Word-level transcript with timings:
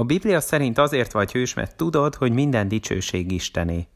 A 0.00 0.04
Biblia 0.04 0.40
szerint 0.40 0.78
azért 0.78 1.12
vagy 1.12 1.32
hős, 1.32 1.54
mert 1.54 1.76
tudod, 1.76 2.14
hogy 2.14 2.32
minden 2.32 2.68
dicsőség 2.68 3.32
Istené. 3.32 3.88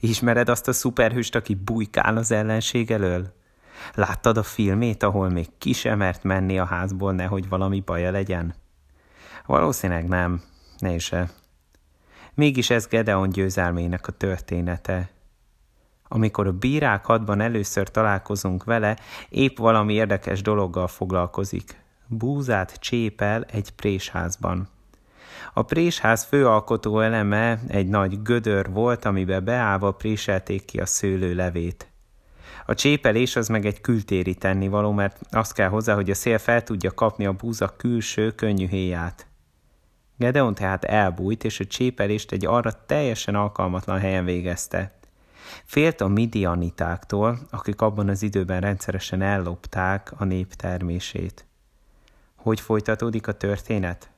Ismered 0.00 0.48
azt 0.48 0.68
a 0.68 0.72
szuperhőst, 0.72 1.34
aki 1.34 1.54
bujkál 1.54 2.16
az 2.16 2.30
ellenség 2.30 2.90
elől? 2.90 3.34
Láttad 3.94 4.36
a 4.36 4.42
filmét, 4.42 5.02
ahol 5.02 5.28
még 5.28 5.46
ki 5.58 5.72
sem 5.72 5.98
mert 5.98 6.22
menni 6.22 6.58
a 6.58 6.64
házból, 6.64 7.12
nehogy 7.12 7.48
valami 7.48 7.80
baja 7.80 8.10
legyen? 8.10 8.54
Valószínűleg 9.46 10.08
nem, 10.08 10.42
ne 10.78 10.98
se. 10.98 11.30
Mégis 12.34 12.70
ez 12.70 12.86
Gedeon 12.86 13.28
győzelmének 13.28 14.06
a 14.06 14.12
története. 14.12 15.10
Amikor 16.08 16.46
a 16.46 16.52
bírák 16.52 17.04
hadban 17.04 17.40
először 17.40 17.90
találkozunk 17.90 18.64
vele, 18.64 18.96
épp 19.28 19.58
valami 19.58 19.92
érdekes 19.92 20.42
dologgal 20.42 20.88
foglalkozik. 20.88 21.80
Búzát 22.06 22.76
csépel 22.78 23.44
egy 23.44 23.70
présházban. 23.70 24.68
A 25.52 25.62
présház 25.62 26.24
főalkotó 26.24 27.00
eleme 27.00 27.60
egy 27.68 27.88
nagy 27.88 28.22
gödör 28.22 28.70
volt, 28.70 29.04
amibe 29.04 29.40
beállva 29.40 29.90
préselték 29.90 30.64
ki 30.64 30.78
a 30.78 30.86
szőlő 30.86 31.34
levét. 31.34 31.86
A 32.66 32.74
csépelés 32.74 33.36
az 33.36 33.48
meg 33.48 33.66
egy 33.66 33.80
kültéri 33.80 34.34
tennivaló, 34.34 34.92
mert 34.92 35.20
azt 35.30 35.52
kell 35.52 35.68
hozzá, 35.68 35.94
hogy 35.94 36.10
a 36.10 36.14
szél 36.14 36.38
fel 36.38 36.62
tudja 36.62 36.90
kapni 36.94 37.26
a 37.26 37.32
búza 37.32 37.76
külső, 37.76 38.30
könnyű 38.30 38.68
héját. 38.68 39.26
Gedeon 40.16 40.54
tehát 40.54 40.84
elbújt, 40.84 41.44
és 41.44 41.60
a 41.60 41.64
csépelést 41.64 42.32
egy 42.32 42.46
arra 42.46 42.84
teljesen 42.86 43.34
alkalmatlan 43.34 43.98
helyen 43.98 44.24
végezte. 44.24 44.92
Félt 45.64 46.00
a 46.00 46.08
midianitáktól, 46.08 47.38
akik 47.50 47.80
abban 47.80 48.08
az 48.08 48.22
időben 48.22 48.60
rendszeresen 48.60 49.22
ellopták 49.22 50.12
a 50.16 50.24
nép 50.24 50.54
termését. 50.54 51.46
Hogy 52.34 52.60
folytatódik 52.60 53.26
a 53.26 53.32
történet? 53.32 54.11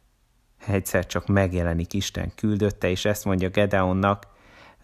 Egyszer 0.66 1.06
csak 1.06 1.26
megjelenik 1.26 1.92
Isten 1.92 2.32
küldötte, 2.34 2.88
és 2.88 3.04
ezt 3.04 3.24
mondja 3.24 3.48
Gedeonnak, 3.48 4.26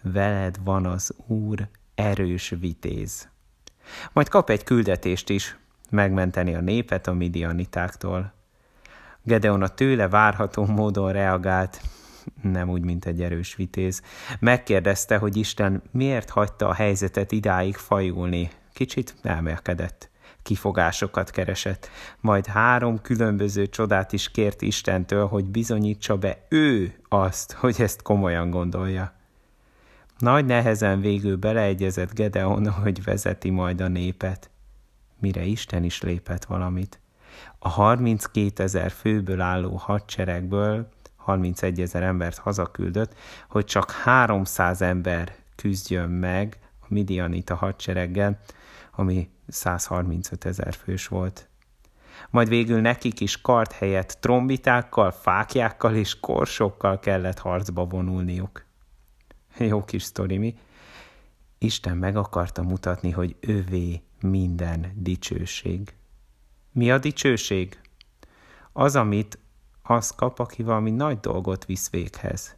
veled 0.03 0.57
van 0.65 0.87
az 0.87 1.15
Úr, 1.27 1.69
erős 1.95 2.55
vitéz. 2.61 3.29
Majd 4.13 4.29
kap 4.29 4.51
egy 4.51 4.65
küldetést 4.65 5.29
is, 5.29 5.57
megmenteni 5.91 6.55
a 6.55 6.61
népet 6.61 7.07
a 7.07 7.13
midianitáktól. 7.13 8.33
Gedeon 9.23 9.63
a 9.63 9.69
tőle 9.69 10.09
várható 10.09 10.67
módon 10.67 11.13
reagált, 11.13 11.81
nem 12.43 12.69
úgy, 12.69 12.85
mint 12.85 13.05
egy 13.05 13.23
erős 13.23 13.55
vitéz. 13.55 14.03
Megkérdezte, 14.39 15.17
hogy 15.17 15.37
Isten 15.37 15.83
miért 15.91 16.31
hagyta 16.31 16.69
a 16.69 16.75
helyzetet 16.75 17.33
idáig 17.33 17.77
fajulni. 17.77 18.51
Kicsit 18.73 19.15
elmélkedett. 19.23 20.10
Kifogásokat 20.43 21.31
keresett, 21.31 21.89
majd 22.21 22.47
három 22.47 23.01
különböző 23.01 23.67
csodát 23.67 24.13
is 24.13 24.31
kért 24.31 24.63
Istentől, 24.63 25.27
hogy 25.27 25.45
bizonyítsa 25.45 26.17
be 26.17 26.47
ő 26.49 26.95
azt, 27.09 27.53
hogy 27.53 27.81
ezt 27.81 28.03
komolyan 28.03 28.51
gondolja. 28.51 29.13
Nagy 30.19 30.45
nehezen 30.45 31.01
végül 31.01 31.37
beleegyezett 31.37 32.15
Gedeon, 32.15 32.71
hogy 32.71 33.05
vezeti 33.05 33.51
majd 33.51 33.81
a 33.81 33.89
népet. 33.89 34.51
Mire 35.19 35.43
Isten 35.43 35.85
is 35.85 36.03
lépett 36.03 36.45
valamit. 36.45 37.01
A 37.59 37.69
32 37.69 38.63
ezer 38.63 38.91
főből 38.91 39.41
álló 39.41 39.77
hadseregből 39.77 40.89
31 41.17 41.81
ezer 41.81 42.03
embert 42.03 42.39
hazaküldött, 42.39 43.15
hogy 43.49 43.65
csak 43.65 43.91
300 43.91 44.83
ember 44.83 45.35
küzdjön 45.57 46.09
meg 46.09 46.59
a 46.81 46.87
Midianita 46.89 47.55
hadsereggel, 47.55 48.41
ami 49.01 49.31
135 49.49 50.45
ezer 50.45 50.75
fős 50.75 51.07
volt. 51.07 51.49
Majd 52.31 52.49
végül 52.49 52.81
nekik 52.81 53.21
is 53.21 53.41
kart 53.41 53.73
helyett 53.73 54.17
trombitákkal, 54.21 55.11
fákjákkal 55.11 55.95
és 55.95 56.21
korsokkal 56.21 56.99
kellett 56.99 57.39
harcba 57.39 57.85
vonulniuk. 57.85 58.65
Jó 59.59 59.85
kis 59.85 60.03
sztori, 60.03 60.39
mi? 60.39 60.59
Isten 61.59 61.97
meg 61.97 62.17
akarta 62.17 62.63
mutatni, 62.63 63.11
hogy 63.11 63.37
övé 63.41 64.03
minden 64.21 64.93
dicsőség. 64.95 65.95
Mi 66.73 66.91
a 66.91 66.99
dicsőség? 66.99 67.81
Az, 68.73 68.97
amit 68.97 69.39
az 69.83 70.11
kap, 70.11 70.39
aki 70.39 70.63
valami 70.63 70.91
nagy 70.91 71.21
dolgot 71.21 71.65
visz 71.65 71.91
véghez. 71.91 72.57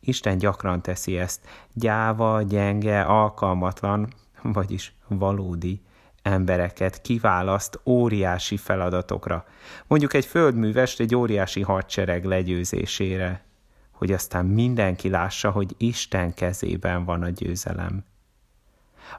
Isten 0.00 0.38
gyakran 0.38 0.82
teszi 0.82 1.18
ezt, 1.18 1.40
gyáva, 1.72 2.42
gyenge, 2.42 3.02
alkalmatlan, 3.02 4.12
vagyis 4.42 4.94
valódi 5.08 5.80
embereket 6.22 7.00
kiválaszt 7.00 7.80
óriási 7.84 8.56
feladatokra. 8.56 9.44
Mondjuk 9.86 10.14
egy 10.14 10.26
földművest 10.26 11.00
egy 11.00 11.14
óriási 11.14 11.60
hadsereg 11.62 12.24
legyőzésére, 12.24 13.44
hogy 13.90 14.12
aztán 14.12 14.46
mindenki 14.46 15.08
lássa, 15.08 15.50
hogy 15.50 15.74
Isten 15.78 16.34
kezében 16.34 17.04
van 17.04 17.22
a 17.22 17.28
győzelem. 17.28 18.04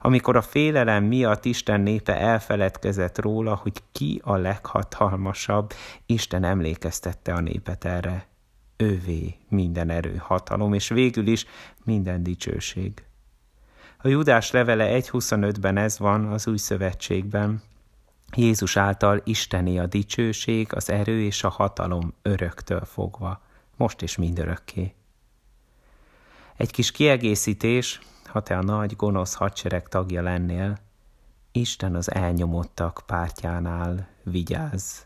Amikor 0.01 0.35
a 0.35 0.41
félelem 0.41 1.03
miatt 1.03 1.45
Isten 1.45 1.81
népe 1.81 2.19
elfeledkezett 2.19 3.19
róla, 3.19 3.55
hogy 3.55 3.83
ki 3.91 4.21
a 4.23 4.35
leghatalmasabb, 4.35 5.73
Isten 6.05 6.43
emlékeztette 6.43 7.33
a 7.33 7.39
népet 7.39 7.85
erre. 7.85 8.27
Ővé 8.77 9.35
minden 9.49 9.89
erő, 9.89 10.15
hatalom, 10.15 10.73
és 10.73 10.87
végül 10.87 11.27
is 11.27 11.45
minden 11.83 12.23
dicsőség. 12.23 13.03
A 14.05 14.07
Judás 14.07 14.51
levele 14.51 14.99
1.25-ben 15.01 15.77
ez 15.77 15.99
van 15.99 16.25
az 16.25 16.47
új 16.47 16.57
szövetségben. 16.57 17.61
Jézus 18.35 18.77
által 18.77 19.21
Isteni 19.23 19.79
a 19.79 19.85
dicsőség, 19.85 20.73
az 20.73 20.89
erő 20.89 21.21
és 21.21 21.43
a 21.43 21.49
hatalom 21.49 22.13
öröktől 22.21 22.85
fogva, 22.85 23.41
most 23.77 24.01
és 24.01 24.17
mindörökké. 24.17 24.93
Egy 26.57 26.71
kis 26.71 26.91
kiegészítés, 26.91 27.99
ha 28.25 28.41
te 28.41 28.57
a 28.57 28.63
nagy 28.63 28.95
gonosz 28.95 29.33
hadsereg 29.33 29.87
tagja 29.87 30.21
lennél, 30.21 30.77
Isten 31.51 31.95
az 31.95 32.11
elnyomottak 32.11 33.03
pártjánál 33.05 34.07
vigyázz. 34.23 34.99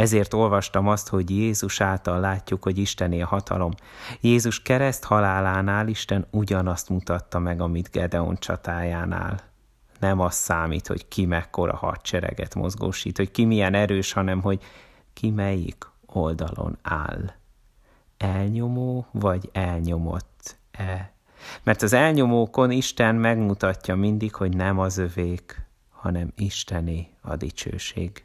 Ezért 0.00 0.34
olvastam 0.34 0.88
azt, 0.88 1.08
hogy 1.08 1.30
Jézus 1.30 1.80
által 1.80 2.20
látjuk, 2.20 2.62
hogy 2.62 2.78
Istené 2.78 3.20
a 3.20 3.26
hatalom. 3.26 3.70
Jézus 4.20 4.62
kereszt 4.62 5.04
halálánál 5.04 5.88
Isten 5.88 6.26
ugyanazt 6.30 6.88
mutatta 6.88 7.38
meg, 7.38 7.60
amit 7.60 7.90
Gedeon 7.90 8.36
csatájánál. 8.38 9.40
Nem 9.98 10.20
az 10.20 10.34
számít, 10.34 10.86
hogy 10.86 11.08
ki 11.08 11.26
mekkora 11.26 11.76
hadsereget 11.76 12.54
mozgósít, 12.54 13.16
hogy 13.16 13.30
ki 13.30 13.44
milyen 13.44 13.74
erős, 13.74 14.12
hanem 14.12 14.42
hogy 14.42 14.62
ki 15.12 15.30
melyik 15.30 15.86
oldalon 16.06 16.78
áll. 16.82 17.32
Elnyomó 18.16 19.06
vagy 19.10 19.48
elnyomott-e? 19.52 21.12
Mert 21.62 21.82
az 21.82 21.92
elnyomókon 21.92 22.70
Isten 22.70 23.14
megmutatja 23.14 23.96
mindig, 23.96 24.34
hogy 24.34 24.56
nem 24.56 24.78
az 24.78 24.98
övék, 24.98 25.66
hanem 25.90 26.32
Istené 26.36 27.08
a 27.20 27.36
dicsőség. 27.36 28.24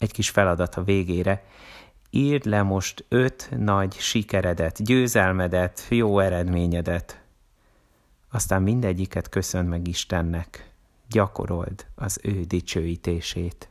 Egy 0.00 0.12
kis 0.12 0.30
feladat 0.30 0.74
a 0.74 0.82
végére. 0.82 1.44
Írd 2.10 2.44
le 2.44 2.62
most 2.62 3.04
öt 3.08 3.48
nagy 3.56 3.92
sikeredet, 3.92 4.84
győzelmedet, 4.84 5.86
jó 5.88 6.18
eredményedet. 6.18 7.20
Aztán 8.30 8.62
mindegyiket 8.62 9.28
köszön 9.28 9.64
meg 9.64 9.88
Istennek. 9.88 10.70
Gyakorold 11.08 11.86
az 11.94 12.18
ő 12.22 12.42
dicsőítését. 12.44 13.68